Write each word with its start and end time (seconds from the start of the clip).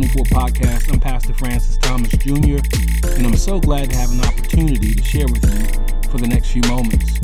24 0.00 0.24
podcast. 0.24 0.90
I'm 0.90 0.98
Pastor 0.98 1.34
Francis 1.34 1.76
Thomas 1.76 2.10
Jr., 2.12 2.56
and 3.16 3.26
I'm 3.26 3.36
so 3.36 3.60
glad 3.60 3.90
to 3.90 3.96
have 3.96 4.10
an 4.10 4.22
opportunity 4.22 4.94
to 4.94 5.04
share 5.04 5.26
with 5.26 5.44
you 5.44 6.10
for 6.10 6.16
the 6.16 6.26
next 6.26 6.52
few 6.52 6.62
moments. 6.62 7.18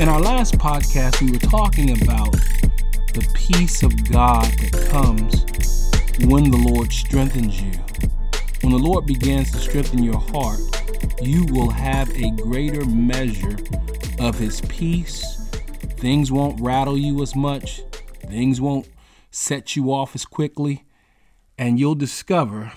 In 0.00 0.08
our 0.08 0.18
last 0.18 0.58
podcast, 0.58 1.22
we 1.22 1.30
were 1.30 1.38
talking 1.38 2.02
about 2.02 2.32
the 2.32 3.24
peace 3.34 3.84
of 3.84 4.10
God 4.10 4.44
that 4.44 4.88
comes 4.90 5.44
when 6.26 6.50
the 6.50 6.72
Lord 6.72 6.92
strengthens 6.92 7.62
you. 7.62 7.78
When 8.62 8.72
the 8.72 8.78
Lord 8.78 9.06
begins 9.06 9.52
to 9.52 9.58
strengthen 9.58 10.02
your 10.02 10.18
heart, 10.18 10.58
you 11.22 11.44
will 11.52 11.70
have 11.70 12.10
a 12.16 12.32
greater 12.32 12.84
measure 12.86 13.56
of 14.18 14.36
His 14.36 14.62
peace. 14.62 15.48
Things 15.98 16.32
won't 16.32 16.60
rattle 16.60 16.98
you 16.98 17.22
as 17.22 17.36
much, 17.36 17.82
things 18.26 18.60
won't 18.60 18.88
set 19.30 19.76
you 19.76 19.92
off 19.92 20.16
as 20.16 20.24
quickly 20.24 20.84
and 21.60 21.78
you'll 21.78 21.94
discover 21.94 22.72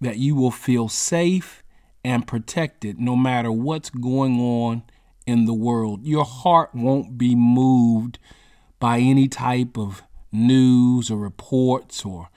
that 0.00 0.18
you 0.18 0.34
will 0.34 0.50
feel 0.50 0.88
safe 0.88 1.62
and 2.04 2.26
protected 2.26 2.98
no 2.98 3.14
matter 3.14 3.52
what's 3.52 3.88
going 3.88 4.40
on 4.40 4.82
in 5.28 5.44
the 5.44 5.54
world. 5.54 6.04
Your 6.04 6.24
heart 6.24 6.70
won't 6.74 7.16
be 7.16 7.36
moved 7.36 8.18
by 8.80 8.98
any 8.98 9.28
type 9.28 9.78
of 9.78 10.02
news 10.32 11.08
or 11.08 11.18
reports 11.18 12.04
or 12.04 12.28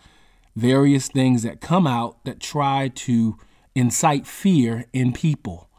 various 0.56 1.08
things 1.08 1.42
that 1.42 1.60
come 1.60 1.88
out 1.88 2.24
that 2.24 2.40
try 2.40 2.90
to 2.90 3.40
incite 3.74 4.28
fear 4.28 4.86
in 4.94 5.12
people. 5.12 5.72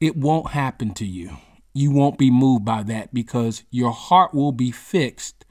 It 0.00 0.16
won't 0.16 0.50
happen 0.50 0.92
to 0.94 1.06
you. 1.06 1.36
You 1.72 1.92
won't 1.92 2.18
be 2.18 2.30
moved 2.30 2.64
by 2.64 2.82
that 2.84 3.14
because 3.14 3.62
your 3.70 3.92
heart 3.92 4.34
will 4.34 4.52
be 4.52 4.72
fixed, 4.72 5.43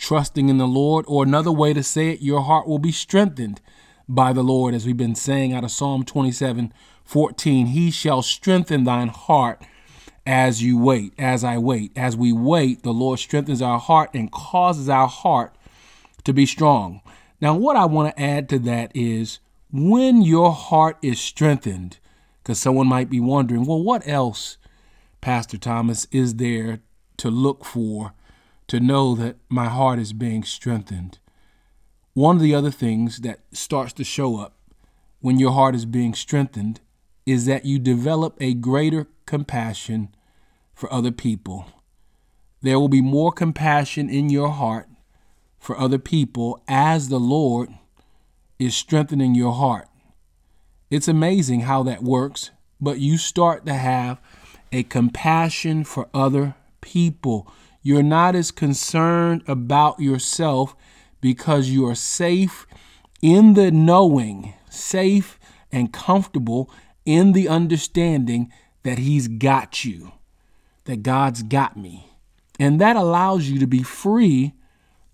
trusting 0.00 0.48
in 0.48 0.58
the 0.58 0.66
Lord, 0.66 1.04
or 1.06 1.22
another 1.22 1.52
way 1.52 1.72
to 1.74 1.82
say 1.82 2.08
it, 2.08 2.22
your 2.22 2.40
heart 2.40 2.66
will 2.66 2.78
be 2.78 2.90
strengthened 2.90 3.60
by 4.08 4.32
the 4.32 4.42
Lord, 4.42 4.74
as 4.74 4.86
we've 4.86 4.96
been 4.96 5.14
saying 5.14 5.52
out 5.52 5.62
of 5.62 5.70
Psalm 5.70 6.04
27 6.04 6.72
14. 7.04 7.66
He 7.66 7.90
shall 7.90 8.22
strengthen 8.22 8.84
thine 8.84 9.08
heart 9.08 9.62
as 10.26 10.62
you 10.62 10.78
wait, 10.78 11.12
as 11.18 11.44
I 11.44 11.58
wait. 11.58 11.92
As 11.96 12.16
we 12.16 12.32
wait, 12.32 12.82
the 12.82 12.92
Lord 12.92 13.18
strengthens 13.18 13.60
our 13.60 13.78
heart 13.78 14.10
and 14.14 14.32
causes 14.32 14.88
our 14.88 15.08
heart 15.08 15.54
to 16.24 16.32
be 16.32 16.46
strong. 16.46 17.02
Now, 17.40 17.54
what 17.54 17.76
I 17.76 17.84
want 17.84 18.14
to 18.14 18.22
add 18.22 18.48
to 18.50 18.58
that 18.60 18.92
is 18.94 19.38
when 19.70 20.22
your 20.22 20.52
heart 20.52 20.96
is 21.02 21.20
strengthened, 21.20 21.98
because 22.42 22.58
someone 22.58 22.86
might 22.86 23.10
be 23.10 23.20
wondering, 23.20 23.66
well, 23.66 23.82
what 23.82 24.06
else, 24.08 24.56
Pastor 25.20 25.58
Thomas, 25.58 26.06
is 26.10 26.36
there 26.36 26.80
to 27.18 27.30
look 27.30 27.64
for 27.64 28.14
to 28.70 28.78
know 28.78 29.16
that 29.16 29.34
my 29.48 29.66
heart 29.66 29.98
is 29.98 30.12
being 30.12 30.44
strengthened? 30.44 31.18
One 32.14 32.36
of 32.36 32.42
the 32.42 32.54
other 32.54 32.70
things 32.70 33.18
that 33.22 33.40
starts 33.52 33.92
to 33.94 34.04
show 34.04 34.38
up 34.38 34.54
when 35.18 35.40
your 35.40 35.50
heart 35.50 35.74
is 35.74 35.84
being 35.84 36.14
strengthened 36.14 36.78
is 37.26 37.46
that 37.46 37.64
you 37.64 37.80
develop 37.80 38.36
a 38.40 38.54
greater 38.54 39.08
compassion 39.26 40.14
for 40.72 40.92
other 40.92 41.10
people. 41.10 41.66
There 42.62 42.78
will 42.78 42.88
be 42.88 43.00
more 43.00 43.32
compassion 43.32 44.08
in 44.08 44.30
your 44.30 44.50
heart 44.50 44.86
for 45.58 45.76
other 45.76 45.98
people 45.98 46.62
as 46.68 47.08
the 47.08 47.18
Lord 47.18 47.70
is 48.60 48.76
strengthening 48.76 49.34
your 49.34 49.52
heart. 49.52 49.88
It's 50.90 51.08
amazing 51.08 51.62
how 51.62 51.82
that 51.82 52.04
works, 52.04 52.52
but 52.80 53.00
you 53.00 53.18
start 53.18 53.66
to 53.66 53.74
have 53.74 54.20
a 54.70 54.84
compassion 54.84 55.82
for 55.82 56.08
other 56.14 56.54
people. 56.80 57.52
You're 57.82 58.02
not 58.02 58.34
as 58.34 58.50
concerned 58.50 59.42
about 59.46 60.00
yourself 60.00 60.76
because 61.20 61.68
you 61.68 61.86
are 61.86 61.94
safe 61.94 62.66
in 63.22 63.54
the 63.54 63.70
knowing, 63.70 64.54
safe 64.68 65.38
and 65.72 65.92
comfortable 65.92 66.70
in 67.04 67.32
the 67.32 67.48
understanding 67.48 68.52
that 68.82 68.98
He's 68.98 69.28
got 69.28 69.84
you, 69.84 70.12
that 70.84 71.02
God's 71.02 71.42
got 71.42 71.76
me. 71.76 72.06
And 72.58 72.80
that 72.80 72.96
allows 72.96 73.48
you 73.48 73.58
to 73.58 73.66
be 73.66 73.82
free 73.82 74.52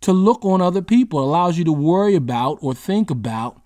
to 0.00 0.12
look 0.12 0.44
on 0.44 0.60
other 0.60 0.82
people, 0.82 1.20
allows 1.20 1.58
you 1.58 1.64
to 1.64 1.72
worry 1.72 2.14
about 2.14 2.58
or 2.60 2.74
think 2.74 3.10
about 3.10 3.60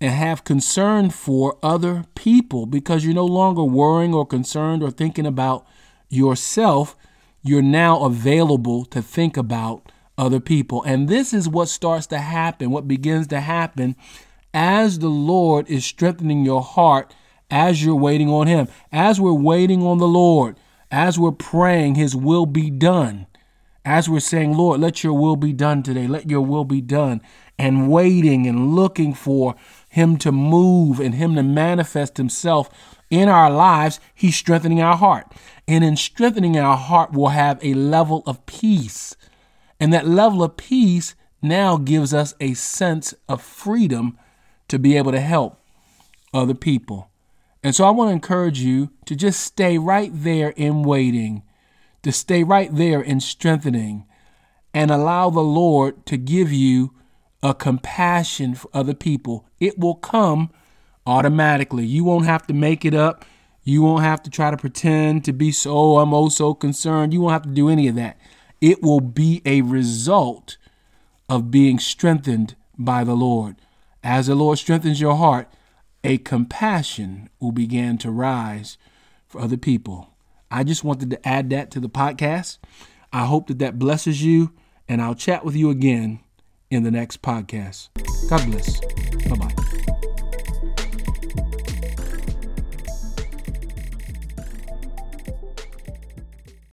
and 0.00 0.12
have 0.12 0.44
concern 0.44 1.10
for 1.10 1.58
other 1.62 2.04
people 2.14 2.66
because 2.66 3.04
you're 3.04 3.14
no 3.14 3.26
longer 3.26 3.64
worrying 3.64 4.12
or 4.12 4.26
concerned 4.26 4.82
or 4.82 4.90
thinking 4.90 5.26
about 5.26 5.66
yourself. 6.08 6.96
You're 7.46 7.62
now 7.62 8.02
available 8.04 8.84
to 8.86 9.00
think 9.00 9.36
about 9.36 9.92
other 10.18 10.40
people. 10.40 10.82
And 10.82 11.08
this 11.08 11.32
is 11.32 11.48
what 11.48 11.68
starts 11.68 12.06
to 12.08 12.18
happen, 12.18 12.70
what 12.70 12.88
begins 12.88 13.26
to 13.28 13.40
happen 13.40 13.96
as 14.52 14.98
the 14.98 15.10
Lord 15.10 15.68
is 15.68 15.84
strengthening 15.84 16.44
your 16.44 16.62
heart 16.62 17.14
as 17.50 17.84
you're 17.84 17.94
waiting 17.94 18.30
on 18.30 18.46
Him. 18.46 18.68
As 18.90 19.20
we're 19.20 19.32
waiting 19.32 19.82
on 19.82 19.98
the 19.98 20.08
Lord, 20.08 20.56
as 20.90 21.18
we're 21.18 21.32
praying, 21.32 21.94
His 21.94 22.16
will 22.16 22.46
be 22.46 22.70
done. 22.70 23.26
As 23.84 24.08
we're 24.08 24.18
saying, 24.18 24.56
Lord, 24.56 24.80
let 24.80 25.04
your 25.04 25.12
will 25.12 25.36
be 25.36 25.52
done 25.52 25.82
today, 25.82 26.08
let 26.08 26.28
your 26.28 26.40
will 26.40 26.64
be 26.64 26.80
done, 26.80 27.20
and 27.58 27.88
waiting 27.88 28.46
and 28.46 28.74
looking 28.74 29.14
for 29.14 29.54
Him 29.88 30.16
to 30.18 30.32
move 30.32 30.98
and 30.98 31.14
Him 31.14 31.36
to 31.36 31.42
manifest 31.42 32.16
Himself 32.16 32.95
in 33.10 33.28
our 33.28 33.50
lives, 33.50 34.00
He's 34.14 34.36
strengthening 34.36 34.80
our 34.80 34.96
heart. 34.96 35.32
And 35.68 35.84
in 35.84 35.96
strengthening 35.96 36.56
our 36.58 36.76
heart, 36.76 37.12
we'll 37.12 37.28
have 37.28 37.58
a 37.62 37.74
level 37.74 38.22
of 38.26 38.46
peace 38.46 39.16
and 39.80 39.92
that 39.92 40.06
level 40.06 40.42
of 40.42 40.56
peace 40.56 41.14
now 41.42 41.76
gives 41.76 42.14
us 42.14 42.34
a 42.40 42.54
sense 42.54 43.14
of 43.28 43.42
freedom 43.42 44.18
to 44.68 44.78
be 44.78 44.96
able 44.96 45.12
to 45.12 45.20
help 45.20 45.60
other 46.32 46.54
people. 46.54 47.10
And 47.62 47.74
so 47.74 47.84
I 47.84 47.90
want 47.90 48.08
to 48.08 48.12
encourage 48.12 48.60
you 48.60 48.90
to 49.06 49.14
just 49.14 49.40
stay 49.40 49.78
right 49.78 50.10
there 50.12 50.50
in 50.50 50.82
waiting, 50.82 51.42
to 52.02 52.12
stay 52.12 52.42
right 52.42 52.74
there 52.74 53.00
in 53.00 53.20
strengthening, 53.20 54.06
and 54.72 54.90
allow 54.90 55.30
the 55.30 55.40
Lord 55.40 56.06
to 56.06 56.16
give 56.16 56.52
you 56.52 56.94
a 57.42 57.54
compassion 57.54 58.54
for 58.54 58.68
other 58.72 58.94
people. 58.94 59.46
It 59.60 59.78
will 59.78 59.94
come 59.94 60.50
automatically. 61.06 61.84
You 61.84 62.04
won't 62.04 62.26
have 62.26 62.46
to 62.48 62.54
make 62.54 62.84
it 62.84 62.94
up. 62.94 63.24
You 63.64 63.82
won't 63.82 64.04
have 64.04 64.22
to 64.24 64.30
try 64.30 64.50
to 64.50 64.56
pretend 64.56 65.24
to 65.24 65.32
be 65.32 65.50
so, 65.52 65.98
I'm 65.98 66.14
oh 66.14 66.28
so 66.28 66.54
concerned. 66.54 67.12
You 67.12 67.22
won't 67.22 67.32
have 67.32 67.42
to 67.42 67.48
do 67.48 67.68
any 67.68 67.88
of 67.88 67.94
that. 67.96 68.18
It 68.60 68.82
will 68.82 69.00
be 69.00 69.42
a 69.44 69.62
result 69.62 70.56
of 71.28 71.50
being 71.50 71.78
strengthened 71.78 72.54
by 72.78 73.04
the 73.04 73.14
Lord. 73.14 73.56
As 74.02 74.28
the 74.28 74.34
Lord 74.34 74.58
strengthens 74.58 75.00
your 75.00 75.16
heart, 75.16 75.48
a 76.04 76.18
compassion 76.18 77.28
will 77.40 77.52
begin 77.52 77.98
to 77.98 78.10
rise 78.10 78.78
for 79.26 79.40
other 79.40 79.56
people. 79.56 80.10
I 80.50 80.62
just 80.62 80.84
wanted 80.84 81.10
to 81.10 81.28
add 81.28 81.50
that 81.50 81.70
to 81.72 81.80
the 81.80 81.88
podcast. 81.88 82.58
I 83.12 83.24
hope 83.26 83.48
that 83.48 83.58
that 83.58 83.78
blesses 83.78 84.22
you, 84.22 84.52
and 84.88 85.02
I'll 85.02 85.14
chat 85.16 85.44
with 85.44 85.56
you 85.56 85.70
again 85.70 86.20
in 86.70 86.84
the 86.84 86.90
next 86.90 87.22
podcast. 87.22 87.88
God 88.30 88.46
bless. 88.46 88.80
Bye 89.28 89.36
bye. 89.36 89.55